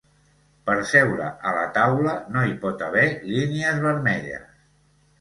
Per 0.69 0.77
seure 0.91 1.27
a 1.51 1.53
la 1.59 1.67
taula 1.77 2.17
no 2.33 2.47
hi 2.49 2.57
pot 2.67 2.85
haver 2.89 3.07
línies 3.37 3.81
vermelles. 3.89 4.53